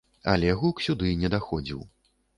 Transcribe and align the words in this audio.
Але 0.31 0.55
гук 0.61 0.81
сюды 0.87 1.13
не 1.25 1.33
даходзіў. 1.37 1.85